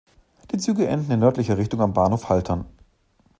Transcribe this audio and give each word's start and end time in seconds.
Die 0.51 0.57
Züge 0.57 0.87
enden 0.87 1.11
in 1.11 1.19
nördlicher 1.19 1.59
Richtung 1.59 1.79
am 1.79 1.93
Bahnhof 1.93 2.27
Haltern. 2.27 2.65